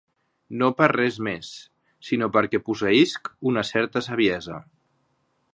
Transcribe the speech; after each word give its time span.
No 0.61 0.69
per 0.79 0.87
res 0.93 1.19
més, 1.27 1.51
sinó 2.09 2.31
perquè 2.37 2.63
posseïsc 2.71 3.33
una 3.53 3.67
certa 3.75 4.07
saviesa. 4.11 4.63